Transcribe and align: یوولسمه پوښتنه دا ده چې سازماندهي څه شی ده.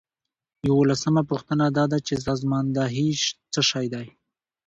یوولسمه 0.67 1.21
پوښتنه 1.29 1.65
دا 1.77 1.85
ده 1.91 1.99
چې 2.07 2.13
سازماندهي 2.25 3.09
څه 3.53 3.61
شی 3.69 3.85
ده. 3.93 4.01